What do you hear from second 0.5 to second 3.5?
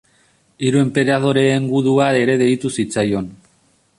Hiru Enperadoreen Gudua ere deitu zitzaion.